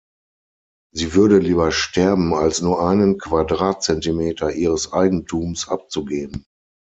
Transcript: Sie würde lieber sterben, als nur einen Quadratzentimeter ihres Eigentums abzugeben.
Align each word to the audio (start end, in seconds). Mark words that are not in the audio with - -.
Sie 0.95 1.13
würde 1.13 1.37
lieber 1.37 1.71
sterben, 1.71 2.33
als 2.33 2.59
nur 2.59 2.83
einen 2.83 3.19
Quadratzentimeter 3.19 4.51
ihres 4.51 4.91
Eigentums 4.93 5.67
abzugeben. 5.67 6.43